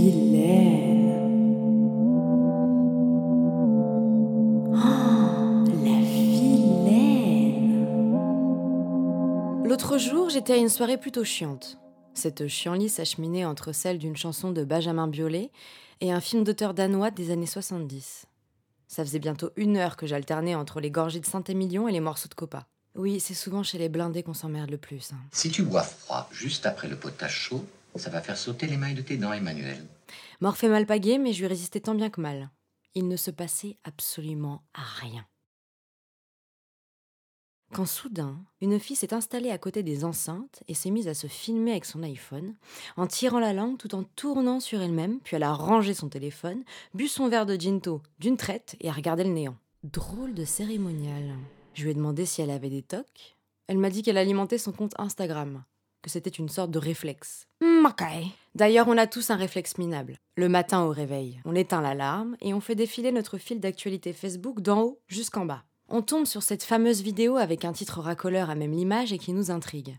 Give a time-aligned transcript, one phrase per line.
[0.00, 1.28] vilaine.
[4.72, 7.86] Oh, la vilaine.
[9.66, 11.78] L'autre jour, j'étais à une soirée plutôt chiante.
[12.14, 15.50] Cette chienlit s'acheminait entre celle d'une chanson de Benjamin Biolay
[16.00, 18.24] et un film d'auteur danois des années 70.
[18.88, 22.28] Ça faisait bientôt une heure que j'alternais entre les gorgées de Saint-Émilion et les morceaux
[22.28, 22.66] de copa.
[22.96, 25.10] Oui, c'est souvent chez les blindés qu'on s'emmerde le plus.
[25.12, 25.18] hein.
[25.30, 27.64] Si tu bois froid juste après le potage chaud,
[27.96, 29.86] ça va faire sauter les mailles de tes dents, Emmanuel.
[30.40, 32.50] Morphée mal pagué, mais je lui résistais tant bien que mal.
[32.94, 35.26] Il ne se passait absolument rien.
[37.72, 41.28] Quand soudain, une fille s'est installée à côté des enceintes et s'est mise à se
[41.28, 42.56] filmer avec son iPhone,
[42.96, 46.64] en tirant la langue tout en tournant sur elle-même, puis elle a rangé son téléphone,
[46.94, 49.56] bu son verre de ginto d'une traite et a regardé le néant.
[49.84, 51.36] Drôle de cérémonial.
[51.74, 53.36] Je lui ai demandé si elle avait des tocs.
[53.68, 55.62] Elle m'a dit qu'elle alimentait son compte Instagram,
[56.02, 57.46] que c'était une sorte de réflexe.
[57.60, 58.02] Hmm, ok.
[58.54, 60.18] D'ailleurs, on a tous un réflexe minable.
[60.36, 64.60] Le matin au réveil, on éteint l'alarme et on fait défiler notre fil d'actualité Facebook
[64.60, 65.64] d'en haut jusqu'en bas.
[65.88, 69.32] On tombe sur cette fameuse vidéo avec un titre racoleur à même l'image et qui
[69.32, 69.98] nous intrigue.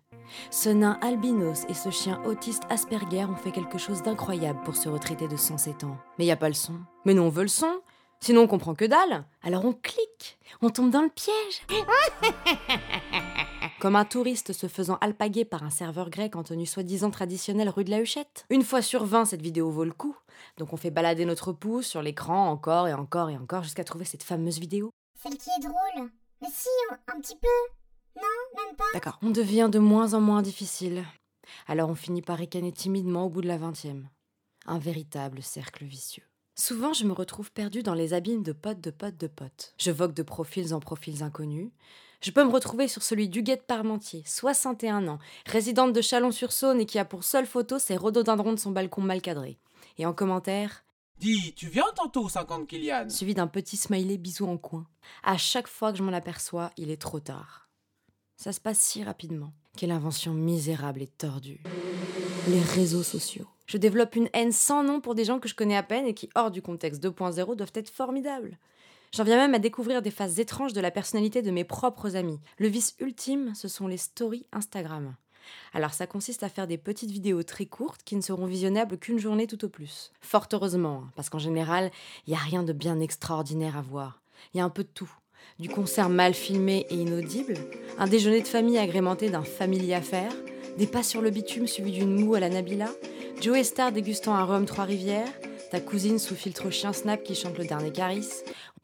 [0.49, 4.87] Ce nain albinos et ce chien autiste Asperger ont fait quelque chose d'incroyable pour se
[4.87, 5.97] retraiter de 107 ans.
[6.17, 6.75] Mais y a pas le son.
[7.05, 7.81] Mais nous on veut le son.
[8.23, 9.25] Sinon on comprend que dalle.
[9.41, 10.37] Alors on clique.
[10.61, 11.63] On tombe dans le piège.
[13.79, 17.83] Comme un touriste se faisant alpaguer par un serveur grec en tenue soi-disant traditionnelle rue
[17.83, 18.45] de la Huchette.
[18.51, 20.15] Une fois sur 20, cette vidéo vaut le coup.
[20.57, 24.05] Donc on fait balader notre pouce sur l'écran encore et encore et encore jusqu'à trouver
[24.05, 24.91] cette fameuse vidéo.
[25.19, 26.11] Celle qui est drôle.
[26.41, 26.69] Mais si,
[27.07, 27.47] un petit peu.
[28.17, 28.21] Non,
[28.55, 28.83] même pas.
[28.93, 29.17] D'accord.
[29.23, 31.05] On devient de moins en moins difficile.
[31.67, 34.09] Alors on finit par ricaner timidement au bout de la vingtième.
[34.67, 36.23] Un véritable cercle vicieux.
[36.61, 39.73] Souvent, je me retrouve perdue dans les abîmes de potes, de potes, de potes.
[39.79, 41.71] Je vogue de profils en profils inconnus.
[42.21, 45.17] Je peux me retrouver sur celui d'Huguette Parmentier, 61 ans,
[45.47, 49.23] résidente de Chalon-sur-Saône et qui a pour seule photo ses rhododendrons de son balcon mal
[49.23, 49.57] cadré.
[49.97, 50.83] Et en commentaire,
[51.17, 53.09] Dis, tu viens tantôt 50 Kylian?
[53.09, 54.85] suivi d'un petit smiley bisou en coin.
[55.23, 57.69] À chaque fois que je m'en aperçois, il est trop tard.
[58.37, 59.51] Ça se passe si rapidement.
[59.75, 61.63] Quelle invention misérable et tordue.
[62.47, 63.45] Les réseaux sociaux.
[63.67, 66.15] Je développe une haine sans nom pour des gens que je connais à peine et
[66.15, 68.57] qui, hors du contexte 2.0, doivent être formidables.
[69.13, 72.39] J'en viens même à découvrir des phases étranges de la personnalité de mes propres amis.
[72.57, 75.13] Le vice ultime, ce sont les stories Instagram.
[75.73, 79.19] Alors ça consiste à faire des petites vidéos très courtes qui ne seront visionnables qu'une
[79.19, 80.11] journée tout au plus.
[80.21, 81.91] Fort heureusement, hein, parce qu'en général,
[82.25, 84.21] il n'y a rien de bien extraordinaire à voir.
[84.53, 85.11] Il y a un peu de tout.
[85.59, 87.53] Du concert mal filmé et inaudible,
[87.99, 90.31] un déjeuner de famille agrémenté d'un family affaire,
[90.77, 92.89] des pas sur le bitume suivis d'une moue à la Nabila,
[93.41, 95.31] Joe Star dégustant un rhum Trois-Rivières,
[95.71, 98.27] ta cousine sous filtre chien Snap qui chante le dernier Caris.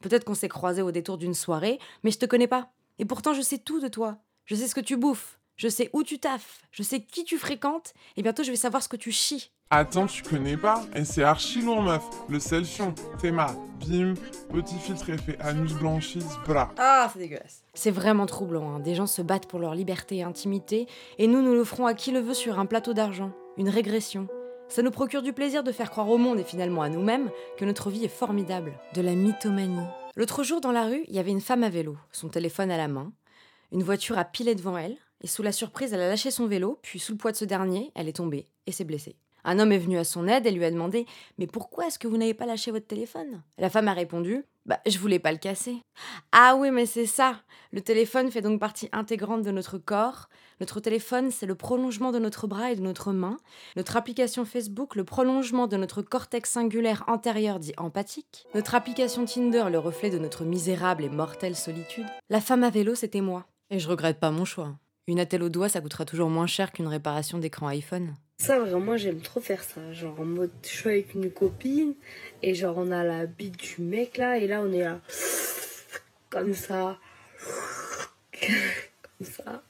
[0.00, 2.70] Peut-être qu'on s'est croisés au détour d'une soirée, mais je te connais pas.
[2.98, 4.18] Et pourtant, je sais tout de toi.
[4.44, 5.38] Je sais ce que tu bouffes.
[5.58, 6.62] Je sais où tu taffes.
[6.70, 7.92] Je sais qui tu fréquentes.
[8.16, 9.50] Et bientôt, je vais savoir ce que tu chies.
[9.70, 12.02] Attends, tu connais pas Et c'est archi lourd, meuf.
[12.28, 12.82] Le selfie,
[13.20, 13.48] Théma,
[13.86, 14.14] bim,
[14.50, 16.72] petit filtre effet anus blanchisse, bra.
[16.78, 17.64] Ah, c'est dégueulasse.
[17.74, 18.70] C'est vraiment troublant.
[18.76, 18.78] hein.
[18.80, 20.86] Des gens se battent pour leur liberté et intimité,
[21.18, 23.32] et nous, nous le ferons à qui le veut sur un plateau d'argent.
[23.58, 24.28] Une régression.
[24.68, 27.64] Ça nous procure du plaisir de faire croire au monde et finalement à nous-mêmes que
[27.66, 28.72] notre vie est formidable.
[28.94, 29.86] De la mythomanie.
[30.16, 32.76] L'autre jour, dans la rue, il y avait une femme à vélo, son téléphone à
[32.78, 33.12] la main.
[33.72, 36.78] Une voiture a pilé devant elle, et sous la surprise, elle a lâché son vélo,
[36.82, 39.16] puis sous le poids de ce dernier, elle est tombée et s'est blessée.
[39.44, 41.06] Un homme est venu à son aide et lui a demandé
[41.38, 43.42] Mais pourquoi est-ce que vous n'avez pas lâché votre téléphone?
[43.56, 45.76] La femme a répondu Bah, je voulais pas le casser.
[46.32, 47.40] Ah oui, mais c'est ça
[47.72, 50.28] Le téléphone fait donc partie intégrante de notre corps.
[50.60, 53.38] Notre téléphone, c'est le prolongement de notre bras et de notre main.
[53.76, 58.46] Notre application Facebook, le prolongement de notre cortex singulaire antérieur dit empathique.
[58.54, 62.06] Notre application Tinder, le reflet de notre misérable et mortelle solitude.
[62.28, 63.46] La femme à vélo, c'était moi.
[63.70, 64.74] Et je regrette pas mon choix.
[65.08, 68.14] Une attelle au doigt, ça coûtera toujours moins cher qu'une réparation d'écran iPhone.
[68.36, 69.90] Ça, vraiment, j'aime trop faire ça.
[69.94, 71.94] Genre, en mode, je suis avec une copine,
[72.42, 75.00] et genre, on a la bite du mec là, et là, on est là.
[76.28, 76.98] Comme ça.
[78.38, 79.62] Comme ça.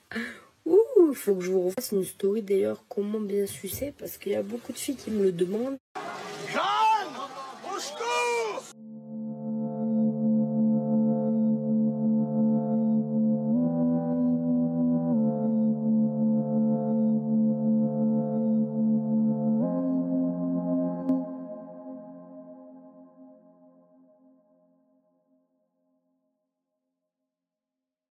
[0.66, 4.36] Ouh, faut que je vous refasse une story d'ailleurs, comment bien sucer, parce qu'il y
[4.36, 5.78] a beaucoup de filles qui me le demandent.